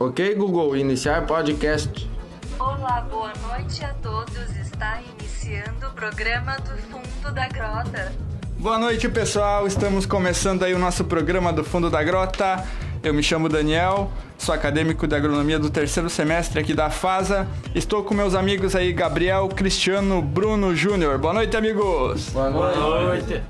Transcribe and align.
Ok, 0.00 0.32
Google, 0.36 0.76
iniciar 0.76 1.26
podcast. 1.26 2.08
Olá, 2.56 3.04
boa 3.10 3.32
noite 3.48 3.84
a 3.84 3.92
todos. 3.94 4.56
Está 4.56 5.00
iniciando 5.18 5.88
o 5.88 5.90
programa 5.90 6.56
do 6.58 6.76
Fundo 6.82 7.34
da 7.34 7.48
Grota. 7.48 8.12
Boa 8.60 8.78
noite, 8.78 9.08
pessoal. 9.08 9.66
Estamos 9.66 10.06
começando 10.06 10.62
aí 10.62 10.72
o 10.72 10.78
nosso 10.78 11.04
programa 11.04 11.52
do 11.52 11.64
Fundo 11.64 11.90
da 11.90 12.00
Grota. 12.04 12.64
Eu 13.02 13.12
me 13.12 13.24
chamo 13.24 13.48
Daniel, 13.48 14.08
sou 14.36 14.54
acadêmico 14.54 15.04
de 15.04 15.16
agronomia 15.16 15.58
do 15.58 15.68
terceiro 15.68 16.08
semestre 16.08 16.60
aqui 16.60 16.74
da 16.74 16.90
FASA. 16.90 17.48
Estou 17.74 18.04
com 18.04 18.14
meus 18.14 18.36
amigos 18.36 18.76
aí, 18.76 18.92
Gabriel, 18.92 19.48
Cristiano, 19.48 20.22
Bruno 20.22 20.76
Júnior. 20.76 21.18
Boa 21.18 21.34
noite, 21.34 21.56
amigos. 21.56 22.28
Boa 22.30 22.50
noite. 22.50 22.78
Boa 22.78 23.02
noite. 23.02 23.42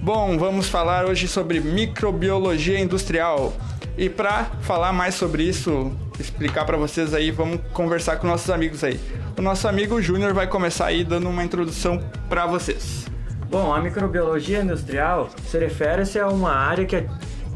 Bom, 0.00 0.38
vamos 0.38 0.66
falar 0.66 1.04
hoje 1.04 1.28
sobre 1.28 1.60
microbiologia 1.60 2.80
industrial. 2.80 3.52
E 3.96 4.08
para 4.08 4.44
falar 4.62 4.92
mais 4.92 5.14
sobre 5.14 5.42
isso, 5.42 5.92
explicar 6.18 6.64
para 6.64 6.76
vocês 6.76 7.12
aí, 7.12 7.30
vamos 7.30 7.60
conversar 7.72 8.16
com 8.16 8.26
nossos 8.26 8.50
amigos 8.50 8.82
aí. 8.84 9.00
O 9.36 9.42
nosso 9.42 9.66
amigo 9.68 10.00
Júnior 10.00 10.32
vai 10.32 10.46
começar 10.46 10.86
aí 10.86 11.04
dando 11.04 11.28
uma 11.28 11.44
introdução 11.44 12.00
para 12.28 12.46
vocês. 12.46 13.06
Bom, 13.50 13.74
a 13.74 13.80
microbiologia 13.80 14.62
industrial 14.62 15.28
se 15.44 15.58
refere-se 15.58 16.20
a 16.20 16.28
uma 16.28 16.52
área 16.52 16.86
que, 16.86 17.04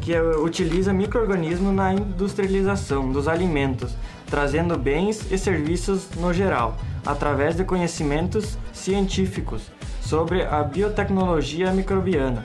que 0.00 0.18
utiliza 0.18 0.92
microorganismos 0.92 1.72
na 1.72 1.94
industrialização 1.94 3.12
dos 3.12 3.28
alimentos, 3.28 3.94
trazendo 4.28 4.76
bens 4.76 5.30
e 5.30 5.38
serviços 5.38 6.08
no 6.16 6.32
geral, 6.32 6.76
através 7.06 7.54
de 7.54 7.64
conhecimentos 7.64 8.58
científicos 8.72 9.70
sobre 10.00 10.42
a 10.42 10.62
biotecnologia 10.62 11.70
microbiana. 11.70 12.44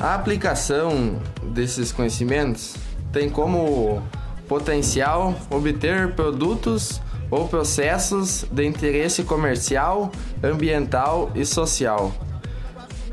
A 0.00 0.14
aplicação 0.14 1.20
desses 1.42 1.92
conhecimentos 1.92 2.74
tem 3.12 3.28
como 3.28 4.02
potencial 4.48 5.34
obter 5.50 6.14
produtos 6.14 7.02
ou 7.30 7.46
processos 7.46 8.46
de 8.50 8.66
interesse 8.66 9.22
comercial, 9.24 10.10
ambiental 10.42 11.30
e 11.34 11.44
social, 11.44 12.12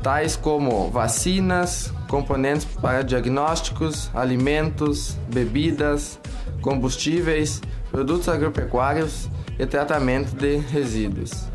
tais 0.02 0.34
como 0.34 0.90
vacinas, 0.90 1.92
componentes 2.08 2.64
para 2.64 3.02
diagnósticos, 3.02 4.10
alimentos, 4.14 5.14
bebidas, 5.28 6.18
combustíveis, 6.62 7.60
produtos 7.90 8.30
agropecuários 8.30 9.28
e 9.58 9.66
tratamento 9.66 10.34
de 10.34 10.56
resíduos. 10.56 11.48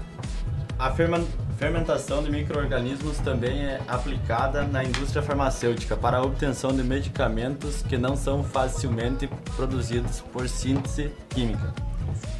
Fermentação 1.58 2.24
de 2.24 2.32
microorganismos 2.32 3.18
também 3.20 3.66
é 3.66 3.82
aplicada 3.88 4.64
na 4.64 4.84
indústria 4.84 5.22
farmacêutica 5.22 5.96
para 5.96 6.18
a 6.18 6.22
obtenção 6.22 6.76
de 6.76 6.84
medicamentos 6.84 7.82
que 7.84 7.98
não 7.98 8.16
são 8.16 8.44
facilmente 8.44 9.28
produzidos 9.56 10.20
por 10.20 10.48
síntese 10.50 11.12
química. 11.30 11.74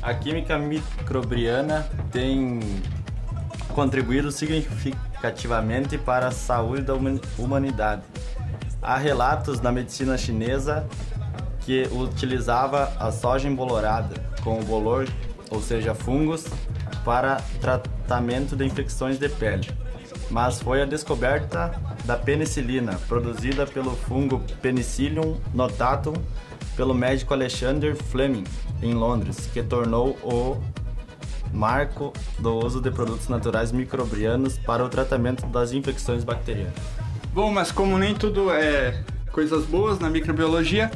A 0.02 0.14
química 0.14 0.58
microbiana 0.58 1.88
tem 2.12 2.60
contribuído 3.74 4.32
significativamente 4.32 5.98
para 5.98 6.28
a 6.28 6.32
saúde 6.32 6.84
da 6.84 6.94
humanidade. 7.38 8.04
Há 8.82 8.98
relatos 8.98 9.62
na 9.62 9.72
medicina 9.72 10.18
chinesa 10.18 10.86
que 11.62 11.88
utilizava 11.92 12.94
a 13.00 13.12
soja 13.12 13.48
embolorada 13.48 14.16
com 14.44 14.62
bolor, 14.64 15.08
ou 15.50 15.62
seja, 15.62 15.96
fungos, 15.96 16.46
para 17.06 17.38
tratamento 18.04 18.56
de 18.56 18.66
infecções 18.66 19.18
de 19.18 19.30
pele. 19.30 19.70
Mas 20.30 20.62
foi 20.62 20.82
a 20.82 20.86
descoberta 20.86 21.80
da 22.06 22.16
penicilina, 22.16 23.00
produzida 23.08 23.66
pelo 23.66 23.92
fungo 23.92 24.42
Penicillium 24.62 25.38
notatum 25.54 26.14
pelo 26.76 26.94
médico 26.94 27.34
Alexander 27.34 27.96
Fleming, 27.96 28.46
em 28.82 28.94
Londres, 28.94 29.48
que 29.54 29.62
tornou 29.62 30.18
o 30.24 30.62
marco 31.54 32.12
do 32.40 32.56
uso 32.56 32.82
de 32.82 32.90
produtos 32.90 33.28
naturais 33.28 33.72
microbianos 33.72 34.58
para 34.58 34.84
o 34.84 34.90
tratamento 34.90 35.46
das 35.48 35.72
infecções 35.72 36.24
bacterianas. 36.24 36.74
Bom, 37.32 37.52
mas 37.52 37.72
como 37.72 37.98
nem 37.98 38.16
tudo 38.16 38.52
é 38.52 39.04
coisas 39.32 39.66
boas 39.66 40.00
na 40.00 40.10
microbiologia, 40.10 40.92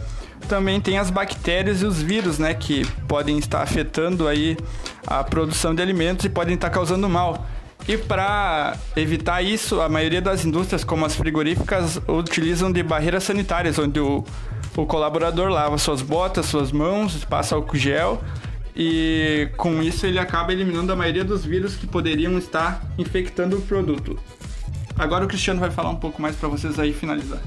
também 0.48 0.82
tem 0.82 0.98
as 0.98 1.12
bactérias 1.12 1.82
e 1.82 1.86
os 1.86 2.02
vírus, 2.02 2.40
né, 2.40 2.54
que 2.54 2.86
podem 3.08 3.38
estar 3.38 3.62
afetando 3.62 4.28
aí 4.28 4.58
a 5.08 5.24
produção 5.24 5.74
de 5.74 5.82
alimentos 5.82 6.26
e 6.26 6.30
podem 6.30 6.56
estar 6.56 6.70
causando 6.70 7.10
mal. 7.10 7.48
E 7.88 7.98
para 7.98 8.76
evitar 8.96 9.42
isso, 9.42 9.80
a 9.80 9.88
maioria 9.88 10.22
das 10.22 10.44
indústrias, 10.44 10.84
como 10.84 11.06
as 11.06 11.16
frigoríficas, 11.16 12.02
utilizam 12.08 12.70
de 12.70 12.84
barreiras 12.84 13.24
sanitárias, 13.24 13.80
onde 13.80 14.00
o, 14.00 14.26
o 14.76 14.86
colaborador 14.86 15.50
lava 15.50 15.78
suas 15.78 16.02
botas, 16.02 16.48
suas 16.48 16.72
mãos, 16.72 17.24
passa 17.24 17.56
álcool 17.56 17.78
gel 17.78 18.22
e 18.80 19.50
com 19.58 19.82
isso 19.82 20.06
ele 20.06 20.20
acaba 20.20 20.54
eliminando 20.54 20.94
a 20.94 20.96
maioria 20.96 21.24
dos 21.24 21.44
vírus 21.44 21.76
que 21.76 21.88
poderiam 21.88 22.38
estar 22.38 22.84
infectando 22.96 23.58
o 23.58 23.62
produto. 23.62 24.20
Agora 24.96 25.26
o 25.26 25.28
Cristiano 25.28 25.60
vai 25.60 25.72
falar 25.72 25.90
um 25.90 25.96
pouco 25.96 26.22
mais 26.22 26.36
para 26.36 26.48
vocês 26.48 26.78
aí 26.78 26.94
finalizar. 26.94 27.40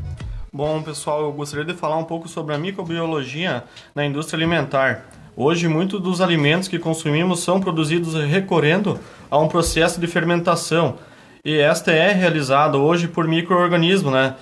Bom, 0.53 0.83
pessoal, 0.83 1.23
eu 1.23 1.33
gostaria 1.33 1.65
de 1.65 1.75
falar 1.75 1.97
um 1.99 2.05
pouco 2.05 2.29
sobre 2.29 2.53
a 2.53 2.59
microbiologia 2.59 3.63
na 3.95 4.05
indústria 4.05 4.37
alimentar. 4.37 5.05
Hoje, 5.43 5.69
muitos 5.69 6.03
dos 6.03 6.21
alimentos 6.21 6.69
que 6.69 6.79
consumimos 6.79 7.41
são 7.43 7.63
produzidos 7.63 8.13
recorrendo 8.27 9.01
a 9.31 9.39
um 9.39 9.49
processo 9.49 9.99
de 9.99 10.07
fermentação. 10.07 10.97
E 11.43 11.57
esta 11.57 11.91
é 11.91 12.13
realizada 12.13 12.77
hoje 12.77 13.09
por 13.09 13.27
microorganismos, 13.27 14.13
né? 14.13 14.35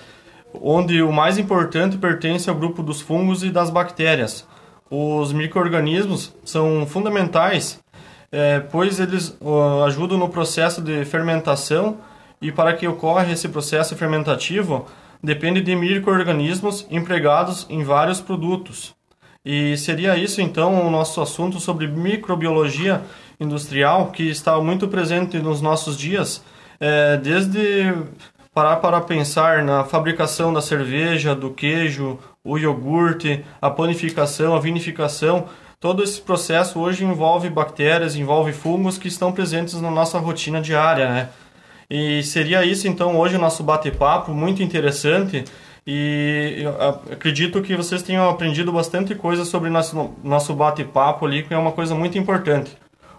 Onde 0.53 1.01
o 1.01 1.09
mais 1.09 1.37
importante 1.37 1.97
pertence 1.97 2.49
ao 2.49 2.55
grupo 2.57 2.83
dos 2.83 2.99
fungos 2.99 3.45
e 3.45 3.49
das 3.49 3.69
bactérias. 3.69 4.45
Os 4.91 5.31
microorganismos 5.31 6.35
são 6.43 6.85
fundamentais, 6.85 7.79
é, 8.29 8.59
pois 8.59 8.99
eles 8.99 9.37
uh, 9.39 9.85
ajudam 9.85 10.17
no 10.17 10.27
processo 10.27 10.81
de 10.81 11.05
fermentação 11.05 11.99
e 12.41 12.51
para 12.51 12.73
que 12.73 12.85
ocorra 12.85 13.31
esse 13.31 13.47
processo 13.47 13.95
fermentativo, 13.95 14.85
depende 15.23 15.61
de 15.61 15.73
microorganismos 15.77 16.85
empregados 16.91 17.65
em 17.69 17.83
vários 17.85 18.19
produtos. 18.19 18.98
E 19.45 19.77
seria 19.77 20.17
isso 20.17 20.41
então 20.41 20.85
o 20.85 20.91
nosso 20.91 21.21
assunto 21.21 21.59
sobre 21.59 21.87
microbiologia 21.87 23.01
industrial, 23.39 24.11
que 24.11 24.23
está 24.23 24.59
muito 24.59 24.87
presente 24.87 25.39
nos 25.39 25.61
nossos 25.61 25.97
dias, 25.97 26.43
é, 26.79 27.17
desde 27.17 27.93
parar 28.53 28.77
para 28.77 28.99
pensar 28.99 29.63
na 29.63 29.85
fabricação 29.85 30.51
da 30.51 30.61
cerveja, 30.61 31.33
do 31.33 31.51
queijo, 31.51 32.19
o 32.43 32.57
iogurte, 32.57 33.45
a 33.61 33.69
panificação, 33.69 34.55
a 34.55 34.59
vinificação. 34.59 35.45
Todo 35.79 36.03
esse 36.03 36.19
processo 36.19 36.79
hoje 36.79 37.05
envolve 37.05 37.49
bactérias, 37.49 38.17
envolve 38.17 38.51
fungos 38.51 38.97
que 38.97 39.07
estão 39.07 39.31
presentes 39.31 39.79
na 39.79 39.89
nossa 39.89 40.19
rotina 40.19 40.59
diária, 40.59 41.09
né? 41.09 41.29
E 41.89 42.21
seria 42.21 42.65
isso 42.65 42.87
então 42.87 43.17
hoje 43.17 43.35
o 43.35 43.39
nosso 43.39 43.63
bate-papo, 43.63 44.31
muito 44.31 44.61
interessante. 44.61 45.45
E 45.91 46.63
acredito 47.11 47.63
que 47.63 47.75
vocês 47.75 48.03
tenham 48.03 48.29
aprendido 48.29 48.71
bastante 48.71 49.15
coisa 49.15 49.43
sobre 49.43 49.71
nosso, 49.71 50.13
nosso 50.23 50.53
bate-papo 50.53 51.25
ali, 51.25 51.41
que 51.41 51.51
é 51.51 51.57
uma 51.57 51.71
coisa 51.71 51.95
muito 51.95 52.15
importante. 52.15 52.77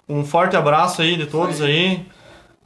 Um 0.09 0.25
forte 0.25 0.55
abraço 0.57 1.03
aí 1.03 1.17
de 1.17 1.27
todos 1.27 1.61
aí. 1.61 2.07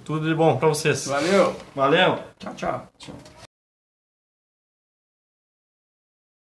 Tudo 0.04 0.28
de 0.28 0.34
bom 0.34 0.58
para 0.58 0.68
vocês. 0.68 1.06
Valeu. 1.06 1.56
Valeu. 1.74 2.18
Tchau, 2.38 2.52
tchau. 2.54 2.88
tchau. 2.98 3.33